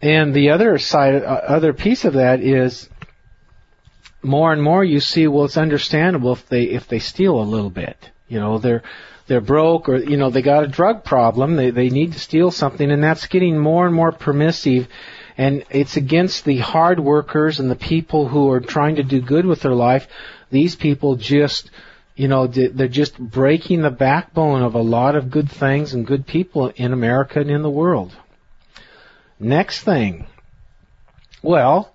And 0.00 0.34
the 0.34 0.50
other 0.50 0.78
side, 0.78 1.14
uh, 1.14 1.40
other 1.48 1.72
piece 1.72 2.04
of 2.04 2.14
that 2.14 2.40
is 2.40 2.88
more 4.24 4.52
and 4.52 4.62
more 4.62 4.84
you 4.84 5.00
see 5.00 5.26
well 5.26 5.44
it's 5.44 5.56
understandable 5.56 6.32
if 6.32 6.48
they 6.48 6.64
if 6.64 6.88
they 6.88 6.98
steal 6.98 7.40
a 7.40 7.42
little 7.42 7.70
bit. 7.70 8.10
You 8.28 8.40
know 8.40 8.58
they're 8.58 8.82
they're 9.26 9.40
broke 9.40 9.88
or 9.88 9.96
you 9.96 10.16
know 10.16 10.30
they 10.30 10.42
got 10.42 10.64
a 10.64 10.68
drug 10.68 11.04
problem. 11.04 11.56
They 11.56 11.70
they 11.70 11.90
need 11.90 12.12
to 12.12 12.18
steal 12.18 12.50
something 12.50 12.90
and 12.90 13.02
that's 13.02 13.26
getting 13.26 13.58
more 13.58 13.86
and 13.86 13.94
more 13.94 14.12
permissive. 14.12 14.88
And 15.36 15.64
it's 15.70 15.96
against 15.96 16.44
the 16.44 16.58
hard 16.58 17.00
workers 17.00 17.58
and 17.58 17.70
the 17.70 17.76
people 17.76 18.28
who 18.28 18.50
are 18.50 18.60
trying 18.60 18.96
to 18.96 19.02
do 19.02 19.20
good 19.20 19.46
with 19.46 19.60
their 19.62 19.74
life. 19.74 20.06
These 20.50 20.76
people 20.76 21.16
just 21.16 21.70
you 22.14 22.28
know 22.28 22.46
they- 22.46 22.68
they're 22.68 22.88
just 22.88 23.18
breaking 23.18 23.82
the 23.82 23.90
backbone 23.90 24.62
of 24.62 24.74
a 24.74 24.82
lot 24.82 25.16
of 25.16 25.30
good 25.30 25.50
things 25.50 25.94
and 25.94 26.06
good 26.06 26.26
people 26.26 26.72
in 26.76 26.92
America 26.92 27.40
and 27.40 27.50
in 27.50 27.62
the 27.62 27.70
world. 27.70 28.12
Next 29.38 29.80
thing. 29.82 30.26
Well 31.42 31.93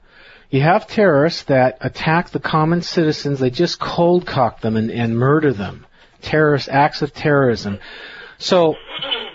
you 0.49 0.61
have 0.61 0.87
terrorists 0.87 1.43
that 1.43 1.77
attack 1.81 2.31
the 2.31 2.39
common 2.39 2.81
citizens. 2.81 3.39
They 3.39 3.49
just 3.51 3.79
cold 3.79 4.25
cock 4.25 4.61
them 4.61 4.75
and, 4.77 4.89
and 4.89 5.17
murder 5.17 5.53
them. 5.53 5.85
Terrorist 6.21 6.69
acts 6.69 7.01
of 7.01 7.13
terrorism. 7.13 7.79
So 8.39 8.75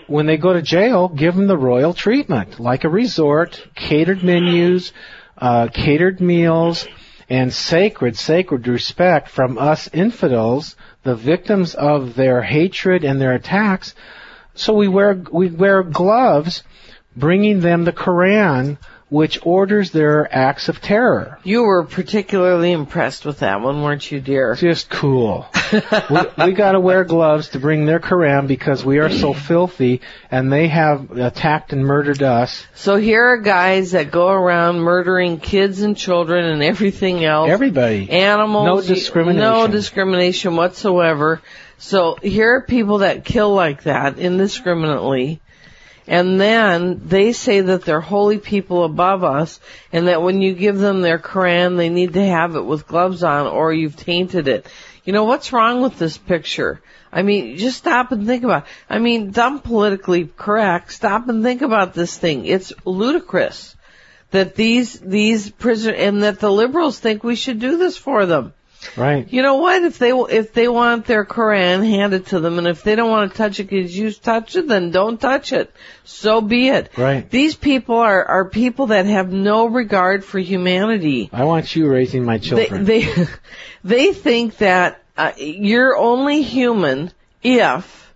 when 0.07 0.25
they 0.25 0.37
go 0.37 0.53
to 0.53 0.61
jail, 0.61 1.07
give 1.07 1.35
them 1.35 1.47
the 1.47 1.57
royal 1.57 1.93
treatment, 1.93 2.59
like 2.59 2.83
a 2.83 2.89
resort, 2.89 3.65
catered 3.75 4.23
menus, 4.23 4.91
uh, 5.37 5.69
catered 5.73 6.19
meals, 6.19 6.87
and 7.29 7.51
sacred, 7.51 8.17
sacred 8.17 8.67
respect 8.67 9.29
from 9.29 9.57
us 9.57 9.89
infidels, 9.93 10.75
the 11.03 11.15
victims 11.15 11.75
of 11.75 12.15
their 12.15 12.41
hatred 12.41 13.03
and 13.03 13.19
their 13.19 13.33
attacks. 13.33 13.95
So 14.53 14.73
we 14.73 14.87
wear 14.87 15.21
we 15.31 15.49
wear 15.49 15.83
gloves, 15.83 16.63
bringing 17.15 17.61
them 17.61 17.83
the 17.83 17.91
Quran, 17.91 18.77
which 19.15 19.39
orders 19.43 19.91
their 19.91 20.27
acts 20.35 20.67
of 20.67 20.81
terror. 20.81 21.39
you 21.45 21.63
were 21.63 21.85
particularly 21.85 22.73
impressed 22.73 23.23
with 23.23 23.39
that 23.39 23.61
one, 23.61 23.81
weren't 23.81 24.11
you, 24.11 24.19
dear? 24.19 24.55
Just 24.55 24.89
cool. 24.89 25.47
we, 25.71 26.19
we 26.37 26.51
got 26.51 26.73
to 26.73 26.81
wear 26.81 27.05
gloves 27.05 27.47
to 27.49 27.59
bring 27.59 27.85
their 27.85 28.01
Quran 28.01 28.45
because 28.45 28.83
we 28.83 28.99
are 28.99 29.09
so 29.09 29.31
filthy, 29.31 30.01
and 30.29 30.51
they 30.51 30.67
have 30.67 31.11
attacked 31.11 31.71
and 31.71 31.85
murdered 31.85 32.21
us. 32.23 32.65
So 32.73 32.97
here 32.97 33.23
are 33.23 33.37
guys 33.37 33.91
that 33.91 34.11
go 34.11 34.27
around 34.27 34.81
murdering 34.81 35.39
kids 35.39 35.79
and 35.79 35.95
children 35.95 36.43
and 36.43 36.61
everything 36.61 37.23
else. 37.23 37.49
Everybody. 37.49 38.09
animals. 38.09 38.65
No 38.65 38.95
discrimination. 38.95 39.39
No 39.39 39.67
discrimination 39.67 40.57
whatsoever. 40.57 41.41
So 41.77 42.17
here 42.21 42.55
are 42.55 42.61
people 42.63 42.97
that 42.97 43.23
kill 43.23 43.53
like 43.53 43.83
that 43.83 44.19
indiscriminately. 44.19 45.39
And 46.07 46.39
then 46.39 47.01
they 47.05 47.33
say 47.33 47.61
that 47.61 47.83
they're 47.83 48.01
holy 48.01 48.37
people 48.37 48.83
above 48.83 49.23
us 49.23 49.59
and 49.91 50.07
that 50.07 50.21
when 50.21 50.41
you 50.41 50.53
give 50.53 50.77
them 50.77 51.01
their 51.01 51.17
Quran, 51.17 51.77
they 51.77 51.89
need 51.89 52.13
to 52.13 52.25
have 52.25 52.55
it 52.55 52.65
with 52.65 52.87
gloves 52.87 53.23
on 53.23 53.47
or 53.47 53.73
you've 53.73 53.95
tainted 53.95 54.47
it. 54.47 54.67
You 55.03 55.13
know, 55.13 55.23
what's 55.23 55.51
wrong 55.51 55.81
with 55.81 55.97
this 55.97 56.17
picture? 56.17 56.81
I 57.11 57.21
mean, 57.21 57.57
just 57.57 57.77
stop 57.77 58.11
and 58.11 58.27
think 58.27 58.43
about 58.43 58.63
it. 58.63 58.69
I 58.89 58.99
mean, 58.99 59.31
dumb 59.31 59.61
politically 59.61 60.29
correct. 60.35 60.91
Stop 60.91 61.27
and 61.29 61.43
think 61.43 61.61
about 61.61 61.93
this 61.93 62.17
thing. 62.17 62.45
It's 62.45 62.73
ludicrous 62.83 63.75
that 64.31 64.55
these, 64.55 64.99
these 64.99 65.49
prisoners, 65.49 65.97
and 65.99 66.23
that 66.23 66.39
the 66.39 66.51
liberals 66.51 66.99
think 66.99 67.23
we 67.23 67.35
should 67.35 67.59
do 67.59 67.77
this 67.77 67.97
for 67.97 68.25
them. 68.25 68.53
Right. 68.95 69.31
You 69.31 69.41
know 69.41 69.55
what? 69.55 69.83
If 69.83 69.97
they 69.97 70.11
if 70.11 70.53
they 70.53 70.67
want 70.67 71.05
their 71.05 71.25
Quran 71.25 71.87
handed 71.87 72.27
to 72.27 72.39
them, 72.39 72.57
and 72.57 72.67
if 72.67 72.83
they 72.83 72.95
don't 72.95 73.09
want 73.09 73.31
to 73.31 73.37
touch 73.37 73.59
it 73.59 73.69
because 73.69 73.97
you 73.97 74.11
touch 74.11 74.55
it, 74.55 74.67
then 74.67 74.91
don't 74.91 75.19
touch 75.19 75.53
it. 75.53 75.73
So 76.03 76.41
be 76.41 76.69
it. 76.69 76.91
Right. 76.97 77.29
These 77.29 77.55
people 77.55 77.97
are 77.97 78.23
are 78.23 78.49
people 78.49 78.87
that 78.87 79.05
have 79.05 79.31
no 79.31 79.67
regard 79.67 80.23
for 80.23 80.39
humanity. 80.39 81.29
I 81.31 81.43
want 81.45 81.75
you 81.75 81.87
raising 81.87 82.25
my 82.25 82.37
children. 82.37 82.85
They 82.85 83.03
they 83.03 83.27
they 83.83 84.13
think 84.13 84.57
that 84.57 85.01
uh, 85.17 85.31
you're 85.37 85.95
only 85.97 86.41
human 86.41 87.11
if 87.43 88.13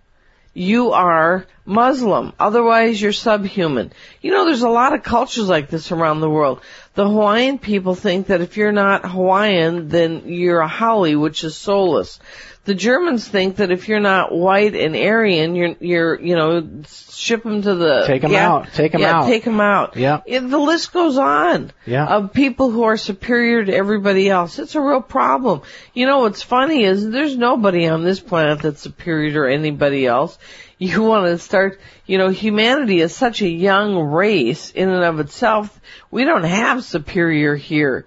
you 0.52 0.92
are 0.92 1.46
Muslim. 1.64 2.32
Otherwise, 2.38 3.00
you're 3.00 3.12
subhuman. 3.12 3.92
You 4.20 4.32
know, 4.32 4.44
there's 4.44 4.62
a 4.62 4.68
lot 4.68 4.94
of 4.94 5.02
cultures 5.02 5.48
like 5.48 5.70
this 5.70 5.92
around 5.92 6.20
the 6.20 6.28
world. 6.28 6.60
The 7.00 7.08
Hawaiian 7.08 7.58
people 7.58 7.94
think 7.94 8.26
that 8.26 8.42
if 8.42 8.58
you're 8.58 8.72
not 8.72 9.08
Hawaiian, 9.08 9.88
then 9.88 10.24
you're 10.26 10.60
a 10.60 10.68
Haole, 10.68 11.16
which 11.18 11.44
is 11.44 11.56
soulless. 11.56 12.20
The 12.66 12.74
Germans 12.74 13.26
think 13.26 13.56
that 13.56 13.70
if 13.70 13.88
you're 13.88 14.00
not 14.00 14.32
white 14.32 14.74
and 14.76 14.94
Aryan, 14.94 15.56
you're, 15.56 15.76
you're, 15.80 16.20
you 16.20 16.34
know, 16.36 16.82
ship 16.86 17.42
them 17.42 17.62
to 17.62 17.74
the 17.74 18.04
Take 18.06 18.22
'em 18.22 18.32
yeah, 18.32 18.46
out. 18.50 18.74
Take 18.74 18.94
'em 18.94 19.00
yeah, 19.00 19.20
out. 19.20 19.26
Take 19.28 19.44
them 19.44 19.62
out. 19.62 19.96
Yeah. 19.96 20.20
It- 20.26 20.46
the 20.50 20.58
list 20.58 20.92
goes 20.92 21.16
on 21.16 21.72
Yeah. 21.86 22.04
of 22.04 22.34
people 22.34 22.70
who 22.70 22.82
are 22.82 22.98
superior 22.98 23.64
to 23.64 23.74
everybody 23.74 24.28
else. 24.28 24.58
It's 24.58 24.74
a 24.74 24.80
real 24.82 25.00
problem. 25.00 25.62
You 25.94 26.04
know 26.04 26.18
what's 26.18 26.42
funny 26.42 26.84
is 26.84 27.08
there's 27.08 27.34
nobody 27.34 27.88
on 27.88 28.04
this 28.04 28.20
planet 28.20 28.58
that's 28.60 28.82
superior 28.82 29.48
to 29.48 29.54
anybody 29.54 30.06
else. 30.06 30.36
You 30.82 31.02
want 31.02 31.26
to 31.26 31.36
start, 31.36 31.78
you 32.06 32.16
know, 32.16 32.30
humanity 32.30 33.02
is 33.02 33.14
such 33.14 33.42
a 33.42 33.48
young 33.48 33.98
race 33.98 34.70
in 34.70 34.88
and 34.88 35.04
of 35.04 35.20
itself. 35.20 35.78
We 36.10 36.24
don't 36.24 36.44
have 36.44 36.82
superior 36.82 37.54
here. 37.54 38.06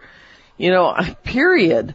You 0.57 0.71
know, 0.71 0.95
period. 1.23 1.93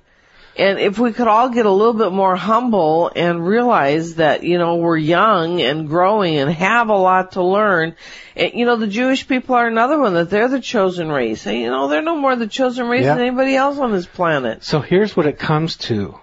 And 0.57 0.79
if 0.79 0.97
we 0.97 1.13
could 1.13 1.27
all 1.27 1.49
get 1.49 1.67
a 1.67 1.71
little 1.71 1.95
bit 1.95 2.13
more 2.13 2.37
humble 2.37 3.11
and 3.15 3.45
realize 3.45 4.17
that, 4.17 4.45
you 4.45 4.57
know, 4.59 4.77
we're 4.77 4.97
young 4.97 5.61
and 5.61 5.89
growing 5.89 6.37
and 6.37 6.49
have 6.51 6.91
a 6.91 6.97
lot 6.97 7.33
to 7.33 7.43
learn. 7.43 7.97
And, 8.37 8.53
you 8.55 8.65
know, 8.65 8.77
the 8.77 8.87
Jewish 8.87 9.27
people 9.27 9.57
are 9.57 9.67
another 9.67 9.99
one 9.99 10.15
that 10.15 10.31
they're 10.31 10.49
the 10.49 10.61
chosen 10.61 11.11
race. 11.11 11.45
And, 11.47 11.59
you 11.59 11.71
know, 11.71 11.89
they're 11.89 12.03
no 12.03 12.17
more 12.17 12.37
the 12.37 12.47
chosen 12.47 12.87
race 12.87 13.05
Yeah. 13.05 13.15
than 13.15 13.27
anybody 13.27 13.57
else 13.57 13.79
on 13.79 13.91
this 13.91 14.07
planet. 14.07 14.63
So 14.63 14.81
here's 14.81 15.17
what 15.17 15.27
it 15.27 15.41
comes 15.41 15.77
to. 15.89 16.19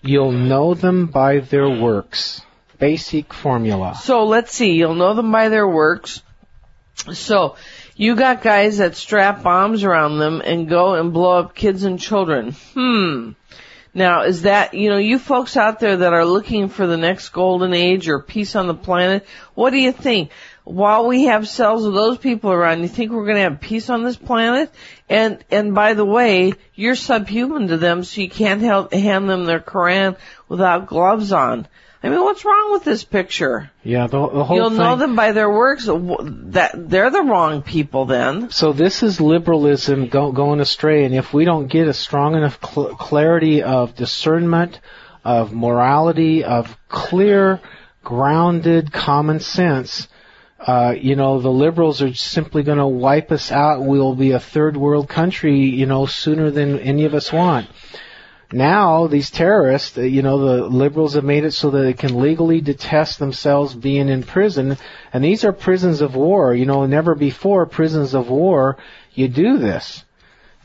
You'll 0.00 0.32
know 0.32 0.72
them 0.72 1.06
by 1.06 1.40
their 1.40 1.68
works. 1.68 2.40
Basic 2.82 3.32
formula. 3.32 3.94
So 3.94 4.24
let's 4.24 4.52
see, 4.52 4.72
you'll 4.72 4.96
know 4.96 5.14
them 5.14 5.30
by 5.30 5.50
their 5.50 5.68
works. 5.68 6.20
So, 7.12 7.54
you 7.94 8.16
got 8.16 8.42
guys 8.42 8.78
that 8.78 8.96
strap 8.96 9.44
bombs 9.44 9.84
around 9.84 10.18
them 10.18 10.42
and 10.44 10.68
go 10.68 10.94
and 10.94 11.12
blow 11.12 11.38
up 11.38 11.54
kids 11.54 11.84
and 11.84 12.00
children. 12.00 12.56
Hmm. 12.74 13.30
Now, 13.94 14.24
is 14.24 14.42
that, 14.42 14.74
you 14.74 14.90
know, 14.90 14.96
you 14.96 15.20
folks 15.20 15.56
out 15.56 15.78
there 15.78 15.98
that 15.98 16.12
are 16.12 16.24
looking 16.24 16.68
for 16.68 16.88
the 16.88 16.96
next 16.96 17.28
golden 17.28 17.72
age 17.72 18.08
or 18.08 18.18
peace 18.18 18.56
on 18.56 18.66
the 18.66 18.74
planet, 18.74 19.26
what 19.54 19.70
do 19.70 19.78
you 19.78 19.92
think? 19.92 20.32
While 20.64 21.06
we 21.06 21.26
have 21.26 21.46
cells 21.46 21.84
of 21.84 21.94
those 21.94 22.18
people 22.18 22.50
around, 22.50 22.80
you 22.80 22.88
think 22.88 23.12
we're 23.12 23.26
going 23.26 23.36
to 23.36 23.42
have 23.42 23.60
peace 23.60 23.90
on 23.90 24.02
this 24.02 24.16
planet? 24.16 24.74
And, 25.08 25.44
and 25.52 25.72
by 25.72 25.94
the 25.94 26.04
way, 26.04 26.54
you're 26.74 26.96
subhuman 26.96 27.68
to 27.68 27.76
them, 27.76 28.02
so 28.02 28.22
you 28.22 28.28
can't 28.28 28.60
help, 28.60 28.92
hand 28.92 29.30
them 29.30 29.44
their 29.44 29.60
Quran 29.60 30.16
without 30.48 30.88
gloves 30.88 31.32
on. 31.32 31.68
I 32.04 32.08
mean, 32.08 32.20
what's 32.20 32.44
wrong 32.44 32.72
with 32.72 32.82
this 32.82 33.04
picture? 33.04 33.70
Yeah, 33.84 34.08
the, 34.08 34.28
the 34.28 34.44
whole 34.44 34.56
You'll 34.56 34.70
thing. 34.70 34.78
know 34.78 34.96
them 34.96 35.14
by 35.14 35.30
their 35.32 35.48
works. 35.48 35.86
That 35.86 36.72
they're 36.74 37.10
the 37.10 37.22
wrong 37.22 37.62
people 37.62 38.06
then. 38.06 38.50
So 38.50 38.72
this 38.72 39.04
is 39.04 39.20
liberalism 39.20 40.08
go, 40.08 40.32
going 40.32 40.58
astray, 40.60 41.04
and 41.04 41.14
if 41.14 41.32
we 41.32 41.44
don't 41.44 41.68
get 41.68 41.86
a 41.86 41.94
strong 41.94 42.34
enough 42.34 42.58
cl- 42.64 42.96
clarity 42.96 43.62
of 43.62 43.94
discernment, 43.94 44.80
of 45.24 45.52
morality, 45.52 46.42
of 46.42 46.76
clear, 46.88 47.60
grounded 48.02 48.92
common 48.92 49.38
sense, 49.38 50.08
uh, 50.58 50.94
you 50.96 51.16
know, 51.16 51.40
the 51.40 51.50
liberals 51.50 52.02
are 52.02 52.14
simply 52.14 52.62
going 52.62 52.78
to 52.78 52.86
wipe 52.86 53.30
us 53.32 53.50
out. 53.50 53.84
We'll 53.84 54.14
be 54.14 54.32
a 54.32 54.40
third 54.40 54.76
world 54.76 55.08
country, 55.08 55.60
you 55.60 55.86
know, 55.86 56.06
sooner 56.06 56.50
than 56.50 56.78
any 56.78 57.04
of 57.04 57.14
us 57.14 57.32
want. 57.32 57.68
Now, 58.52 59.06
these 59.06 59.30
terrorists, 59.30 59.96
uh, 59.96 60.02
you 60.02 60.22
know, 60.22 60.38
the 60.38 60.66
liberals 60.66 61.14
have 61.14 61.24
made 61.24 61.44
it 61.44 61.52
so 61.52 61.70
that 61.70 61.82
they 61.82 61.94
can 61.94 62.20
legally 62.20 62.60
detest 62.60 63.18
themselves 63.18 63.74
being 63.74 64.08
in 64.08 64.22
prison. 64.22 64.76
And 65.12 65.24
these 65.24 65.44
are 65.44 65.52
prisons 65.52 66.02
of 66.02 66.14
war. 66.14 66.54
You 66.54 66.66
know, 66.66 66.84
never 66.86 67.14
before 67.14 67.64
prisons 67.66 68.14
of 68.14 68.28
war 68.28 68.76
you 69.14 69.28
do 69.28 69.58
this. 69.58 70.04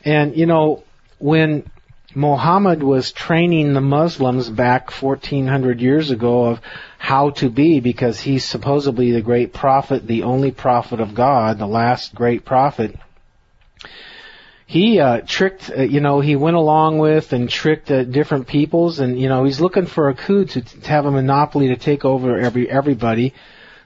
And, 0.04 0.36
you 0.36 0.46
know, 0.46 0.84
when 1.18 1.70
Muhammad 2.14 2.82
was 2.82 3.12
training 3.12 3.72
the 3.72 3.80
Muslims 3.80 4.48
back 4.48 4.90
1400 4.90 5.80
years 5.80 6.10
ago 6.10 6.46
of 6.46 6.60
how 6.98 7.30
to 7.30 7.50
be 7.50 7.80
because 7.80 8.20
he's 8.20 8.44
supposedly 8.44 9.12
the 9.12 9.22
great 9.22 9.52
prophet, 9.52 10.06
the 10.06 10.22
only 10.22 10.50
prophet 10.50 11.00
of 11.00 11.14
God, 11.14 11.58
the 11.58 11.66
last 11.66 12.14
great 12.14 12.44
prophet. 12.44 12.96
He 14.68 15.00
uh, 15.00 15.22
tricked, 15.26 15.70
uh, 15.70 15.82
you 15.82 16.00
know, 16.00 16.20
he 16.20 16.36
went 16.36 16.56
along 16.56 16.98
with 16.98 17.32
and 17.32 17.48
tricked 17.48 17.90
uh, 17.90 18.04
different 18.04 18.46
peoples, 18.46 19.00
and 19.00 19.18
you 19.18 19.28
know, 19.28 19.44
he's 19.44 19.60
looking 19.60 19.86
for 19.86 20.08
a 20.08 20.14
coup 20.14 20.44
to, 20.44 20.60
to 20.60 20.88
have 20.88 21.06
a 21.06 21.10
monopoly 21.10 21.68
to 21.68 21.76
take 21.76 22.04
over 22.04 22.38
every 22.38 22.70
everybody. 22.70 23.34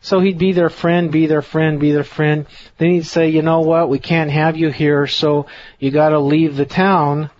So 0.01 0.21
he'd 0.21 0.39
be 0.39 0.53
their 0.53 0.71
friend, 0.71 1.11
be 1.11 1.27
their 1.27 1.43
friend, 1.43 1.79
be 1.79 1.93
their 1.93 2.05
friend. 2.05 2.47
Then 2.77 2.91
he'd 2.91 3.07
say, 3.07 3.31
you 3.31 3.43
know 3.43 3.61
what, 3.61 3.89
we 3.89 4.01
can't 4.01 4.31
have 4.31 4.57
you 4.57 4.71
here, 4.71 5.07
so 5.07 5.47
you 5.79 5.93
got 5.93 6.11
to 6.11 6.19
leave 6.19 6.57
the 6.57 6.67
town 6.67 7.31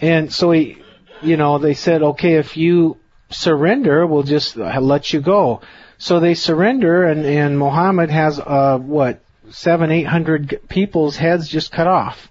and 0.00 0.32
so 0.32 0.50
he, 0.50 0.82
you 1.22 1.36
know, 1.36 1.58
they 1.58 1.74
said, 1.74 2.02
okay, 2.02 2.34
if 2.34 2.56
you 2.56 2.98
surrender, 3.30 4.06
we'll 4.06 4.22
just 4.22 4.56
let 4.56 5.12
you 5.12 5.20
go. 5.20 5.62
So 5.98 6.20
they 6.20 6.34
surrender, 6.34 7.04
and 7.04 7.24
and 7.24 7.58
Muhammad 7.58 8.10
has 8.10 8.38
uh 8.38 8.78
what 8.78 9.20
seven, 9.50 9.90
eight 9.90 10.06
hundred 10.06 10.60
people's 10.68 11.16
heads 11.16 11.48
just 11.48 11.72
cut 11.72 11.86
off, 11.86 12.28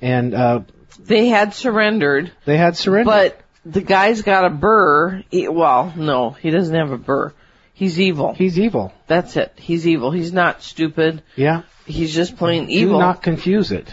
and 0.00 0.34
uh 0.34 0.60
They 0.98 1.28
had 1.28 1.54
surrendered, 1.54 2.32
they 2.44 2.56
had 2.56 2.76
surrendered. 2.76 3.12
but 3.12 3.40
the 3.64 3.80
guy's 3.80 4.22
got 4.22 4.44
a 4.44 4.50
burr. 4.50 5.22
He, 5.30 5.48
well, 5.48 5.92
no, 5.96 6.30
he 6.30 6.50
doesn't 6.50 6.74
have 6.74 6.92
a 6.92 6.98
burr. 6.98 7.32
He's 7.74 8.00
evil. 8.00 8.32
he's 8.32 8.58
evil. 8.58 8.92
That's 9.06 9.36
it. 9.36 9.52
He's 9.56 9.86
evil. 9.86 10.10
He's 10.10 10.32
not 10.32 10.62
stupid. 10.62 11.22
Yeah. 11.36 11.62
He's 11.84 12.14
just 12.14 12.36
plain 12.36 12.70
evil. 12.70 12.94
Do 12.98 13.00
not 13.00 13.22
confuse 13.22 13.70
it. 13.70 13.92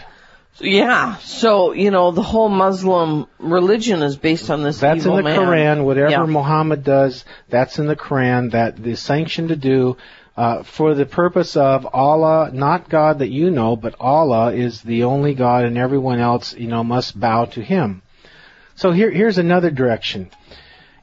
Yeah. 0.60 1.16
So, 1.16 1.72
you 1.72 1.90
know, 1.90 2.10
the 2.12 2.22
whole 2.22 2.48
Muslim 2.48 3.26
religion 3.38 4.02
is 4.02 4.16
based 4.16 4.50
on 4.50 4.62
this 4.62 4.78
That's 4.78 5.04
in 5.04 5.14
the 5.14 5.22
man. 5.22 5.38
Quran. 5.38 5.84
Whatever 5.84 6.10
Yeah. 6.10 6.26
Muhammad 6.26 6.84
does, 6.84 7.24
that's 7.48 7.78
in 7.78 7.86
the 7.86 7.96
Quran. 7.96 8.52
That 8.52 8.78
is 8.78 9.00
sanctioned 9.00 9.48
to 9.48 9.56
do 9.56 9.96
uh, 10.36 10.62
for 10.62 10.94
the 10.94 11.06
purpose 11.06 11.56
of 11.56 11.86
Allah, 11.92 12.50
not 12.52 12.88
God 12.88 13.20
that 13.20 13.30
you 13.30 13.50
know, 13.50 13.76
but 13.76 13.94
Allah 14.00 14.52
is 14.52 14.82
the 14.82 15.04
only 15.04 15.34
God, 15.34 15.64
and 15.64 15.78
everyone 15.78 16.18
else, 16.18 16.54
you 16.54 16.66
know, 16.68 16.82
must 16.82 17.18
bow 17.18 17.44
to 17.46 17.62
Him. 17.62 18.02
So 18.74 18.90
here, 18.90 19.10
here's 19.10 19.38
another 19.38 19.70
direction. 19.70 20.30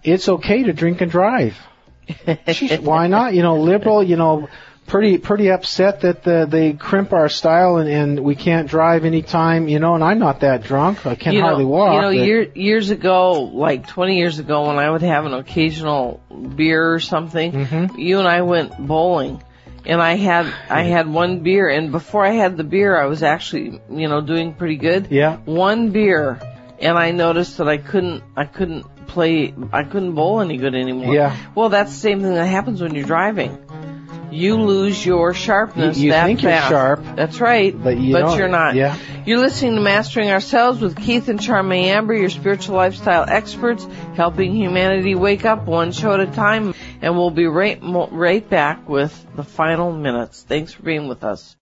It's 0.03 0.27
okay 0.27 0.63
to 0.63 0.74
drink 0.74 1.00
and 1.01 1.10
drive. 1.10 1.58
Sheesh, 2.10 2.79
Why 2.79 3.08
not? 3.08 3.34
You 3.34 3.41
know, 3.43 3.58
liberal. 3.62 4.03
You 4.03 4.17
know, 4.17 4.50
pretty 4.88 5.18
pretty 5.18 5.50
upset 5.52 6.02
that 6.02 6.24
the, 6.24 6.46
they 6.50 6.74
crimp 6.74 7.14
our 7.14 7.30
style 7.30 7.78
and, 7.78 7.90
and 7.90 8.20
we 8.20 8.36
can't 8.36 8.68
drive 8.68 9.06
anytime. 9.06 9.68
You 9.68 9.80
know, 9.80 9.96
and 9.96 10.04
I'm 10.04 10.20
not 10.20 10.42
that 10.42 10.64
drunk. 10.64 11.06
I 11.06 11.16
can 11.16 11.34
you 11.34 11.42
hardly 11.42 11.66
walk. 11.66 11.96
You 11.96 12.02
know, 12.02 12.10
year, 12.10 12.52
years 12.54 12.90
ago, 12.90 13.44
like 13.44 13.88
20 13.88 14.18
years 14.18 14.40
ago, 14.40 14.68
when 14.68 14.80
I 14.80 14.90
would 14.90 15.02
have 15.02 15.26
an 15.26 15.34
occasional 15.34 16.22
beer 16.56 16.94
or 16.94 17.00
something, 17.00 17.52
Mhm. 17.52 17.98
you 17.98 18.20
and 18.20 18.28
I 18.28 18.42
went 18.42 18.78
bowling. 18.78 19.42
And 19.84 20.00
I 20.00 20.14
had, 20.14 20.46
I 20.70 20.84
had 20.84 21.12
one 21.12 21.40
beer, 21.40 21.68
and 21.68 21.92
before 21.92 22.24
I 22.24 22.32
had 22.34 22.56
the 22.56 22.64
beer, 22.64 22.96
I 22.96 23.06
was 23.08 23.24
actually, 23.24 23.82
you 23.90 24.08
know, 24.08 24.22
doing 24.22 24.54
pretty 24.54 24.76
good. 24.76 25.08
Yeah. 25.10 25.38
One 25.46 25.90
beer, 25.90 26.40
and 26.80 26.96
I 27.00 27.10
noticed 27.10 27.58
that 27.58 27.68
I 27.68 27.78
couldn't, 27.78 28.22
I 28.38 28.46
couldn't 28.46 28.86
play, 29.08 29.56
I 29.74 29.84
couldn't 29.84 30.14
bowl 30.14 30.40
any 30.40 30.58
good 30.58 30.76
anymore. 30.76 31.16
Yeah. 31.16 31.36
Well, 31.56 31.70
that's 31.70 31.92
the 31.94 31.98
same 32.00 32.22
thing 32.22 32.36
that 32.36 32.46
happens 32.46 32.80
when 32.80 32.94
you're 32.94 33.06
driving. 33.08 33.58
You 34.32 34.56
lose 34.62 35.06
your 35.06 35.34
sharpness 35.34 35.98
You- 35.98 36.06
you 36.06 36.12
that 36.12 36.26
think 36.26 36.42
you're 36.42 36.52
sharp, 36.54 37.04
That's 37.16 37.42
right. 37.42 37.76
but 37.82 37.98
you 37.98 38.14
don't. 38.18 38.40
are 38.42 38.48
not. 38.48 38.76
Yeah. 38.76 38.96
You're 39.26 39.40
listening 39.40 39.76
to 39.76 39.82
Mastering 39.82 40.30
Ourselves 40.32 40.82
with 40.82 40.96
Keith 40.96 41.28
and 41.28 41.40
Charmaine 41.40 41.88
Amber, 41.88 42.14
your 42.14 42.30
spiritual 42.30 42.76
lifestyle 42.78 43.26
experts, 43.28 43.86
helping 44.16 44.56
humanity 44.56 45.16
wake 45.16 45.46
up 45.46 45.66
one 45.68 45.92
show 45.92 46.14
at 46.14 46.22
a 46.22 46.28
time. 46.28 46.74
And 47.02 47.16
we'll 47.18 47.30
be 47.30 47.46
right, 47.46 47.80
right 47.82 48.50
back 48.50 48.88
with 48.88 49.14
the 49.36 49.44
final 49.44 49.92
minutes. 49.92 50.44
Thanks 50.48 50.74
for 50.74 50.82
being 50.84 51.08
with 51.08 51.24
us. 51.24 51.56